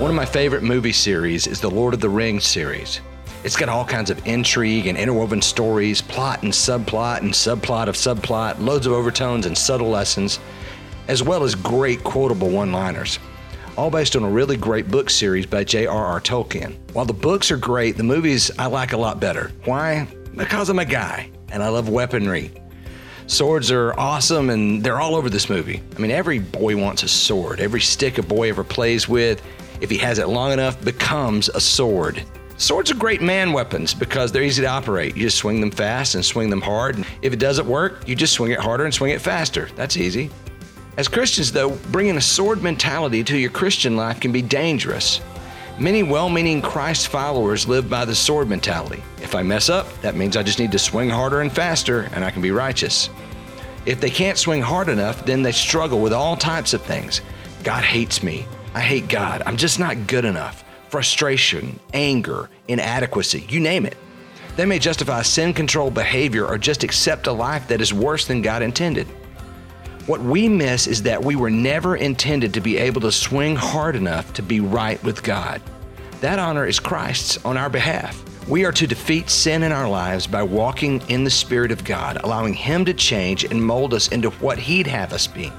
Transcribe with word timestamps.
One 0.00 0.08
of 0.08 0.16
my 0.16 0.24
favorite 0.24 0.62
movie 0.62 0.94
series 0.94 1.46
is 1.46 1.60
the 1.60 1.70
Lord 1.70 1.92
of 1.92 2.00
the 2.00 2.08
Rings 2.08 2.46
series. 2.46 3.02
It's 3.44 3.54
got 3.54 3.68
all 3.68 3.84
kinds 3.84 4.08
of 4.08 4.26
intrigue 4.26 4.86
and 4.86 4.96
interwoven 4.96 5.42
stories, 5.42 6.00
plot 6.00 6.42
and 6.42 6.50
subplot 6.50 7.18
and 7.18 7.30
subplot 7.30 7.86
of 7.86 7.96
subplot, 7.96 8.58
loads 8.60 8.86
of 8.86 8.94
overtones 8.94 9.44
and 9.44 9.56
subtle 9.56 9.90
lessons, 9.90 10.40
as 11.08 11.22
well 11.22 11.44
as 11.44 11.54
great 11.54 12.02
quotable 12.02 12.48
one 12.48 12.72
liners. 12.72 13.18
All 13.76 13.90
based 13.90 14.16
on 14.16 14.24
a 14.24 14.30
really 14.30 14.56
great 14.56 14.90
book 14.90 15.10
series 15.10 15.44
by 15.44 15.64
J.R.R. 15.64 16.20
Tolkien. 16.22 16.78
While 16.94 17.04
the 17.04 17.12
books 17.12 17.50
are 17.50 17.58
great, 17.58 17.98
the 17.98 18.02
movies 18.02 18.50
I 18.58 18.68
like 18.68 18.94
a 18.94 18.96
lot 18.96 19.20
better. 19.20 19.52
Why? 19.66 20.08
Because 20.34 20.70
I'm 20.70 20.78
a 20.78 20.86
guy 20.86 21.30
and 21.50 21.62
I 21.62 21.68
love 21.68 21.90
weaponry. 21.90 22.50
Swords 23.26 23.70
are 23.70 23.92
awesome 24.00 24.48
and 24.48 24.82
they're 24.82 24.98
all 24.98 25.14
over 25.14 25.28
this 25.28 25.50
movie. 25.50 25.82
I 25.94 25.98
mean, 26.00 26.10
every 26.10 26.38
boy 26.38 26.74
wants 26.78 27.02
a 27.02 27.08
sword. 27.08 27.60
Every 27.60 27.82
stick 27.82 28.16
a 28.16 28.22
boy 28.22 28.48
ever 28.48 28.64
plays 28.64 29.06
with 29.06 29.42
if 29.80 29.90
he 29.90 29.98
has 29.98 30.18
it 30.18 30.28
long 30.28 30.52
enough, 30.52 30.82
becomes 30.84 31.48
a 31.48 31.60
sword. 31.60 32.22
Swords 32.56 32.90
are 32.90 32.94
great 32.94 33.22
man 33.22 33.52
weapons 33.52 33.94
because 33.94 34.30
they're 34.30 34.42
easy 34.42 34.60
to 34.60 34.68
operate. 34.68 35.16
You 35.16 35.22
just 35.22 35.38
swing 35.38 35.60
them 35.60 35.70
fast 35.70 36.14
and 36.14 36.22
swing 36.22 36.50
them 36.50 36.60
hard. 36.60 36.96
And 36.96 37.06
if 37.22 37.32
it 37.32 37.38
doesn't 37.38 37.66
work, 37.66 38.06
you 38.06 38.14
just 38.14 38.34
swing 38.34 38.52
it 38.52 38.58
harder 38.58 38.84
and 38.84 38.92
swing 38.92 39.12
it 39.12 39.20
faster. 39.22 39.70
That's 39.76 39.96
easy. 39.96 40.30
As 40.98 41.08
Christians, 41.08 41.52
though, 41.52 41.70
bringing 41.90 42.18
a 42.18 42.20
sword 42.20 42.62
mentality 42.62 43.24
to 43.24 43.38
your 43.38 43.50
Christian 43.50 43.96
life 43.96 44.20
can 44.20 44.32
be 44.32 44.42
dangerous. 44.42 45.22
Many 45.78 46.02
well 46.02 46.28
meaning 46.28 46.60
Christ 46.60 47.08
followers 47.08 47.66
live 47.66 47.88
by 47.88 48.04
the 48.04 48.14
sword 48.14 48.50
mentality. 48.50 49.02
If 49.22 49.34
I 49.34 49.42
mess 49.42 49.70
up, 49.70 49.88
that 50.02 50.14
means 50.14 50.36
I 50.36 50.42
just 50.42 50.58
need 50.58 50.72
to 50.72 50.78
swing 50.78 51.08
harder 51.08 51.40
and 51.40 51.50
faster 51.50 52.10
and 52.12 52.22
I 52.22 52.30
can 52.30 52.42
be 52.42 52.50
righteous. 52.50 53.08
If 53.86 53.98
they 53.98 54.10
can't 54.10 54.36
swing 54.36 54.60
hard 54.60 54.90
enough, 54.90 55.24
then 55.24 55.42
they 55.42 55.52
struggle 55.52 56.02
with 56.02 56.12
all 56.12 56.36
types 56.36 56.74
of 56.74 56.82
things. 56.82 57.22
God 57.64 57.82
hates 57.82 58.22
me. 58.22 58.46
I 58.74 58.80
hate 58.80 59.08
God. 59.08 59.42
I'm 59.46 59.56
just 59.56 59.78
not 59.78 60.06
good 60.06 60.24
enough. 60.24 60.64
Frustration, 60.88 61.78
anger, 61.92 62.48
inadequacy, 62.68 63.46
you 63.48 63.60
name 63.60 63.86
it. 63.86 63.96
They 64.56 64.64
may 64.64 64.78
justify 64.78 65.22
sin 65.22 65.54
controlled 65.54 65.94
behavior 65.94 66.46
or 66.46 66.58
just 66.58 66.84
accept 66.84 67.26
a 67.26 67.32
life 67.32 67.68
that 67.68 67.80
is 67.80 67.94
worse 67.94 68.26
than 68.26 68.42
God 68.42 68.62
intended. 68.62 69.06
What 70.06 70.20
we 70.20 70.48
miss 70.48 70.86
is 70.86 71.02
that 71.04 71.22
we 71.22 71.36
were 71.36 71.50
never 71.50 71.96
intended 71.96 72.54
to 72.54 72.60
be 72.60 72.76
able 72.76 73.00
to 73.02 73.12
swing 73.12 73.54
hard 73.56 73.96
enough 73.96 74.32
to 74.34 74.42
be 74.42 74.60
right 74.60 75.02
with 75.04 75.22
God. 75.22 75.62
That 76.20 76.38
honor 76.38 76.66
is 76.66 76.80
Christ's 76.80 77.42
on 77.44 77.56
our 77.56 77.70
behalf. 77.70 78.22
We 78.48 78.64
are 78.64 78.72
to 78.72 78.86
defeat 78.86 79.30
sin 79.30 79.62
in 79.62 79.72
our 79.72 79.88
lives 79.88 80.26
by 80.26 80.42
walking 80.42 81.00
in 81.08 81.24
the 81.24 81.30
Spirit 81.30 81.70
of 81.70 81.84
God, 81.84 82.18
allowing 82.24 82.54
Him 82.54 82.84
to 82.86 82.94
change 82.94 83.44
and 83.44 83.62
mold 83.62 83.94
us 83.94 84.08
into 84.08 84.30
what 84.30 84.58
He'd 84.58 84.88
have 84.88 85.12
us 85.12 85.26
be. 85.26 85.52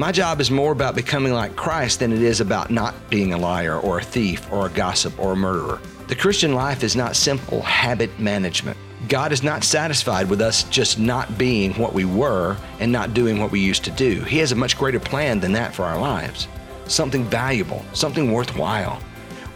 My 0.00 0.12
job 0.12 0.40
is 0.40 0.50
more 0.50 0.72
about 0.72 0.94
becoming 0.94 1.34
like 1.34 1.56
Christ 1.56 1.98
than 1.98 2.10
it 2.10 2.22
is 2.22 2.40
about 2.40 2.70
not 2.70 2.94
being 3.10 3.34
a 3.34 3.36
liar 3.36 3.78
or 3.78 3.98
a 3.98 4.02
thief 4.02 4.50
or 4.50 4.64
a 4.64 4.70
gossip 4.70 5.12
or 5.18 5.32
a 5.32 5.36
murderer. 5.36 5.78
The 6.08 6.16
Christian 6.16 6.54
life 6.54 6.82
is 6.82 6.96
not 6.96 7.16
simple 7.16 7.60
habit 7.60 8.18
management. 8.18 8.78
God 9.10 9.30
is 9.30 9.42
not 9.42 9.62
satisfied 9.62 10.30
with 10.30 10.40
us 10.40 10.62
just 10.70 10.98
not 10.98 11.36
being 11.36 11.74
what 11.74 11.92
we 11.92 12.06
were 12.06 12.56
and 12.78 12.90
not 12.90 13.12
doing 13.12 13.38
what 13.38 13.50
we 13.50 13.60
used 13.60 13.84
to 13.84 13.90
do. 13.90 14.22
He 14.22 14.38
has 14.38 14.52
a 14.52 14.56
much 14.56 14.78
greater 14.78 14.98
plan 14.98 15.38
than 15.38 15.52
that 15.52 15.74
for 15.74 15.84
our 15.84 16.00
lives. 16.00 16.48
Something 16.86 17.24
valuable, 17.24 17.84
something 17.92 18.32
worthwhile. 18.32 19.02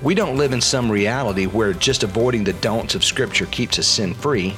We 0.03 0.15
don't 0.15 0.37
live 0.37 0.53
in 0.53 0.61
some 0.61 0.93
reality 0.93 1.47
where 1.47 1.73
just 1.73 2.03
avoiding 2.03 2.45
the 2.45 2.53
don'ts 2.53 2.95
of 2.95 3.03
Scripture 3.03 3.47
keeps 3.47 3.79
us 3.79 3.87
sin 3.87 4.13
free. 4.13 4.53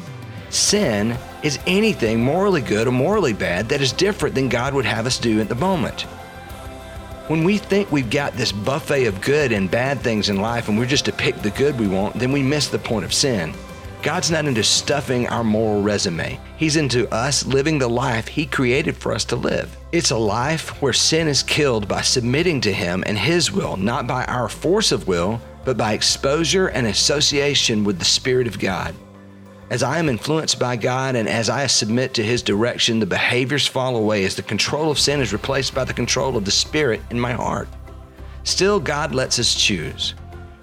Sin 0.50 1.16
is 1.47 1.61
anything 1.69 2.25
morally 2.25 2.61
good 2.61 2.89
or 2.89 2.92
morally 2.92 3.33
bad 3.33 3.69
that 3.69 3.80
is 3.80 3.92
different 3.92 4.34
than 4.34 4.48
God 4.48 4.75
would 4.75 4.84
have 4.84 5.06
us 5.06 5.16
do 5.16 5.41
at 5.41 5.48
the 5.48 5.55
moment. 5.55 6.03
When 7.28 7.44
we 7.44 7.56
think 7.56 7.92
we've 7.92 8.11
got 8.11 8.33
this 8.33 8.50
buffet 8.50 9.06
of 9.06 9.20
good 9.20 9.53
and 9.53 9.70
bad 9.70 10.00
things 10.00 10.28
in 10.28 10.41
life 10.41 10.69
and 10.69 10.77
we're 10.77 10.86
just 10.86 11.05
to 11.05 11.12
pick 11.12 11.36
the 11.36 11.50
good 11.50 11.78
we 11.78 11.86
want, 11.86 12.16
then 12.19 12.33
we 12.33 12.42
miss 12.42 12.66
the 12.66 12.80
point 12.80 13.05
of 13.05 13.14
sin. 13.14 13.55
God's 14.03 14.28
not 14.28 14.47
into 14.47 14.64
stuffing 14.64 15.28
our 15.28 15.44
moral 15.44 15.82
resume. 15.82 16.41
He's 16.56 16.75
into 16.75 17.09
us 17.15 17.47
living 17.47 17.78
the 17.78 17.88
life 17.88 18.26
He 18.26 18.47
created 18.47 18.97
for 18.97 19.12
us 19.12 19.25
to 19.26 19.37
live. 19.37 19.76
It's 19.93 20.10
a 20.10 20.16
life 20.16 20.82
where 20.82 20.93
sin 20.93 21.28
is 21.28 21.44
killed 21.44 21.87
by 21.87 22.03
submitting 22.03 22.60
to 22.62 22.72
Him 22.72 23.04
and 23.06 23.16
His 23.16 23.53
will, 23.53 23.76
not 23.76 24.09
by 24.09 24.25
our 24.25 24.49
force 24.49 24.91
of 24.91 25.06
will, 25.06 25.41
but 25.65 25.76
by 25.76 25.93
exposure 25.93 26.69
and 26.69 26.88
association 26.88 27.84
with 27.84 28.00
the 28.00 28.04
Spirit 28.04 28.49
of 28.49 28.59
God. 28.59 28.97
As 29.69 29.82
I 29.82 29.99
am 29.99 30.09
influenced 30.09 30.60
by 30.60 30.77
God 30.77 31.16
and 31.16 31.28
as 31.28 31.50
I 31.50 31.66
submit 31.66 32.15
to 32.15 32.22
His 32.22 32.41
direction, 32.41 33.00
the 33.00 33.06
behaviors 33.06 33.66
fall 33.66 33.97
away 33.97 34.25
as 34.25 34.37
the 34.37 34.43
control 34.43 34.93
of 34.93 34.99
sin 34.99 35.21
is 35.21 35.32
replaced 35.32 35.75
by 35.75 35.84
the 35.84 35.93
control 35.93 36.37
of 36.37 36.44
the 36.44 36.53
Spirit 36.53 37.00
in 37.10 37.19
my 37.19 37.32
heart. 37.32 37.69
Still, 38.44 38.78
God 38.78 39.12
lets 39.12 39.41
us 39.41 39.56
choose. 39.56 40.15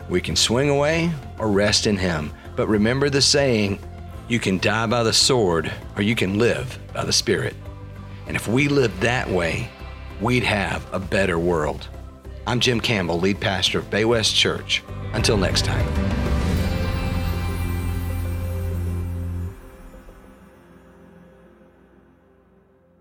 We 0.08 0.22
can 0.22 0.38
swing 0.38 0.70
away 0.70 1.12
or 1.38 1.50
rest 1.50 1.86
in 1.86 1.98
Him. 1.98 2.32
But 2.56 2.70
remember 2.70 3.10
the 3.10 3.22
saying 3.22 3.80
you 4.30 4.40
can 4.40 4.58
die 4.58 4.86
by 4.86 5.04
the 5.04 5.12
sword 5.12 5.70
or 5.98 6.02
you 6.02 6.16
can 6.16 6.40
live 6.40 6.80
by 6.94 7.04
the 7.04 7.12
Spirit. 7.12 7.56
And 8.28 8.38
if 8.38 8.48
we 8.48 8.70
lived 8.70 9.02
that 9.02 9.30
way, 9.30 9.70
we'd 10.22 10.44
have 10.44 10.86
a 10.94 11.00
better 11.00 11.38
world. 11.38 11.90
I'm 12.48 12.62
Jim 12.62 12.80
Campbell, 12.80 13.20
lead 13.20 13.42
pastor 13.42 13.80
of 13.80 13.90
Bay 13.90 14.06
West 14.06 14.34
Church. 14.34 14.82
Until 15.12 15.36
next 15.36 15.66
time. 15.66 16.13